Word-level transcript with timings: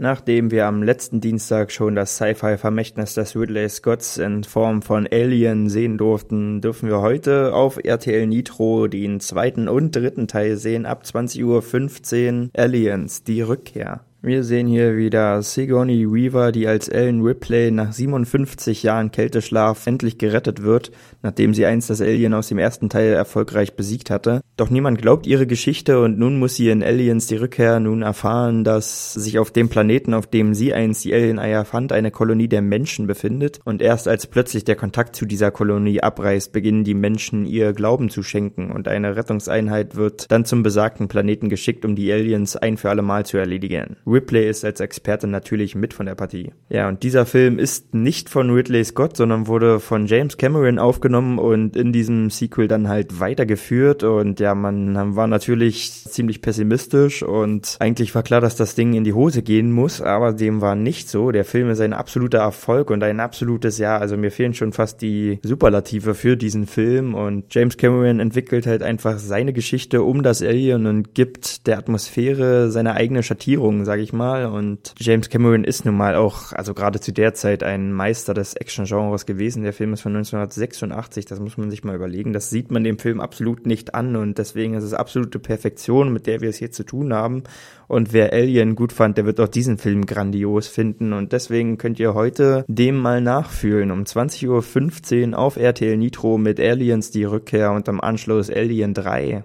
Nachdem 0.00 0.52
wir 0.52 0.66
am 0.66 0.84
letzten 0.84 1.20
Dienstag 1.20 1.72
schon 1.72 1.96
das 1.96 2.14
Sci-Fi-Vermächtnis 2.14 3.14
des 3.14 3.34
Ridley 3.34 3.68
Scotts 3.68 4.16
in 4.16 4.44
Form 4.44 4.80
von 4.80 5.08
Alien 5.10 5.68
sehen 5.68 5.98
durften, 5.98 6.60
dürfen 6.60 6.88
wir 6.88 7.00
heute 7.00 7.52
auf 7.52 7.80
RTL 7.82 8.28
Nitro 8.28 8.86
den 8.86 9.18
zweiten 9.18 9.66
und 9.66 9.96
dritten 9.96 10.28
Teil 10.28 10.56
sehen 10.56 10.86
ab 10.86 11.02
20.15 11.04 12.42
Uhr 12.42 12.50
Aliens, 12.56 13.24
die 13.24 13.42
Rückkehr. 13.42 14.04
Wir 14.20 14.42
sehen 14.42 14.66
hier 14.66 14.96
wieder 14.96 15.40
Sigourney 15.42 16.12
Weaver, 16.12 16.50
die 16.50 16.66
als 16.66 16.88
Ellen 16.88 17.22
Ripley 17.22 17.70
nach 17.70 17.92
57 17.92 18.82
Jahren 18.82 19.12
Kälteschlaf 19.12 19.86
endlich 19.86 20.18
gerettet 20.18 20.64
wird, 20.64 20.90
nachdem 21.22 21.54
sie 21.54 21.64
einst 21.66 21.88
das 21.88 22.00
Alien 22.00 22.34
aus 22.34 22.48
dem 22.48 22.58
ersten 22.58 22.88
Teil 22.88 23.12
erfolgreich 23.12 23.76
besiegt 23.76 24.10
hatte. 24.10 24.40
Doch 24.56 24.70
niemand 24.70 25.00
glaubt 25.00 25.28
ihre 25.28 25.46
Geschichte 25.46 26.00
und 26.02 26.18
nun 26.18 26.36
muss 26.40 26.56
sie 26.56 26.68
in 26.68 26.82
Aliens 26.82 27.28
die 27.28 27.36
Rückkehr 27.36 27.78
nun 27.78 28.02
erfahren, 28.02 28.64
dass 28.64 29.14
sich 29.14 29.38
auf 29.38 29.52
dem 29.52 29.68
Planeten, 29.68 30.14
auf 30.14 30.26
dem 30.26 30.52
sie 30.52 30.74
einst 30.74 31.04
die 31.04 31.14
Alien-Eier 31.14 31.64
fand, 31.64 31.92
eine 31.92 32.10
Kolonie 32.10 32.48
der 32.48 32.60
Menschen 32.60 33.06
befindet 33.06 33.60
und 33.64 33.80
erst 33.80 34.08
als 34.08 34.26
plötzlich 34.26 34.64
der 34.64 34.74
Kontakt 34.74 35.14
zu 35.14 35.26
dieser 35.26 35.52
Kolonie 35.52 36.02
abreißt, 36.02 36.52
beginnen 36.52 36.82
die 36.82 36.94
Menschen 36.94 37.46
ihr 37.46 37.72
Glauben 37.72 38.10
zu 38.10 38.24
schenken 38.24 38.72
und 38.72 38.88
eine 38.88 39.14
Rettungseinheit 39.14 39.94
wird 39.94 40.28
dann 40.32 40.44
zum 40.44 40.64
besagten 40.64 41.06
Planeten 41.06 41.48
geschickt, 41.48 41.84
um 41.84 41.94
die 41.94 42.12
Aliens 42.12 42.56
ein 42.56 42.78
für 42.78 42.90
alle 42.90 43.02
Mal 43.02 43.24
zu 43.24 43.38
erledigen. 43.38 43.96
Ripley 44.08 44.48
ist 44.48 44.64
als 44.64 44.80
Experte 44.80 45.26
natürlich 45.26 45.74
mit 45.74 45.94
von 45.94 46.06
der 46.06 46.14
Partie. 46.14 46.52
Ja, 46.68 46.88
und 46.88 47.02
dieser 47.02 47.26
Film 47.26 47.58
ist 47.58 47.94
nicht 47.94 48.28
von 48.28 48.50
Ridley 48.50 48.84
Scott, 48.84 49.16
sondern 49.16 49.46
wurde 49.46 49.80
von 49.80 50.06
James 50.06 50.36
Cameron 50.36 50.78
aufgenommen 50.78 51.38
und 51.38 51.76
in 51.76 51.92
diesem 51.92 52.30
Sequel 52.30 52.68
dann 52.68 52.88
halt 52.88 53.20
weitergeführt. 53.20 54.02
Und 54.02 54.40
ja, 54.40 54.54
man 54.54 55.16
war 55.16 55.26
natürlich 55.26 55.92
ziemlich 55.92 56.42
pessimistisch 56.42 57.22
und 57.22 57.76
eigentlich 57.80 58.14
war 58.14 58.22
klar, 58.22 58.40
dass 58.40 58.56
das 58.56 58.74
Ding 58.74 58.94
in 58.94 59.04
die 59.04 59.12
Hose 59.12 59.42
gehen 59.42 59.72
muss, 59.72 60.00
aber 60.00 60.32
dem 60.32 60.60
war 60.60 60.74
nicht 60.74 61.08
so. 61.08 61.30
Der 61.30 61.44
Film 61.44 61.70
ist 61.70 61.80
ein 61.80 61.92
absoluter 61.92 62.38
Erfolg 62.38 62.90
und 62.90 63.02
ein 63.02 63.20
absolutes 63.20 63.78
Ja. 63.78 63.98
Also 63.98 64.16
mir 64.16 64.30
fehlen 64.30 64.54
schon 64.54 64.72
fast 64.72 65.02
die 65.02 65.38
Superlative 65.42 66.14
für 66.14 66.36
diesen 66.36 66.66
Film 66.66 67.14
und 67.14 67.52
James 67.54 67.76
Cameron 67.76 68.20
entwickelt 68.20 68.66
halt 68.66 68.82
einfach 68.82 69.18
seine 69.18 69.52
Geschichte 69.52 70.02
um 70.02 70.22
das 70.22 70.42
Alien 70.42 70.86
und 70.86 71.14
gibt 71.14 71.66
der 71.66 71.78
Atmosphäre 71.78 72.70
seine 72.70 72.94
eigene 72.94 73.22
Schattierung, 73.22 73.84
sag 73.84 73.97
sage 73.98 74.04
ich 74.04 74.12
mal. 74.12 74.46
Und 74.46 74.94
James 74.98 75.28
Cameron 75.28 75.64
ist 75.64 75.84
nun 75.84 75.96
mal 75.96 76.14
auch, 76.14 76.52
also 76.52 76.72
gerade 76.72 77.00
zu 77.00 77.12
der 77.12 77.34
Zeit, 77.34 77.64
ein 77.64 77.92
Meister 77.92 78.32
des 78.32 78.54
Action-Genres 78.54 79.26
gewesen. 79.26 79.64
Der 79.64 79.72
Film 79.72 79.92
ist 79.92 80.02
von 80.02 80.14
1986, 80.14 81.24
das 81.24 81.40
muss 81.40 81.56
man 81.56 81.68
sich 81.68 81.82
mal 81.82 81.96
überlegen. 81.96 82.32
Das 82.32 82.48
sieht 82.48 82.70
man 82.70 82.84
dem 82.84 83.00
Film 83.00 83.20
absolut 83.20 83.66
nicht 83.66 83.96
an 83.96 84.14
und 84.14 84.38
deswegen 84.38 84.74
ist 84.74 84.84
es 84.84 84.94
absolute 84.94 85.40
Perfektion, 85.40 86.12
mit 86.12 86.28
der 86.28 86.40
wir 86.40 86.48
es 86.48 86.58
hier 86.58 86.70
zu 86.70 86.84
tun 86.84 87.12
haben. 87.12 87.42
Und 87.88 88.12
wer 88.12 88.32
Alien 88.32 88.76
gut 88.76 88.92
fand, 88.92 89.18
der 89.18 89.26
wird 89.26 89.40
auch 89.40 89.48
diesen 89.48 89.78
Film 89.78 90.06
grandios 90.06 90.68
finden. 90.68 91.12
Und 91.12 91.32
deswegen 91.32 91.76
könnt 91.76 91.98
ihr 91.98 92.14
heute 92.14 92.64
dem 92.68 92.96
mal 92.96 93.20
nachfühlen. 93.20 93.90
Um 93.90 94.04
20.15 94.04 95.32
Uhr 95.32 95.38
auf 95.38 95.56
RTL 95.56 95.96
Nitro 95.96 96.38
mit 96.38 96.60
Aliens 96.60 97.10
die 97.10 97.24
Rückkehr 97.24 97.72
und 97.72 97.88
am 97.88 98.00
Anschluss 98.00 98.48
Alien 98.48 98.94
3. 98.94 99.42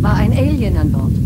War 0.00 0.14
ein 0.14 0.32
Alien 0.32 0.78
an 0.78 0.92
Bord? 0.92 1.25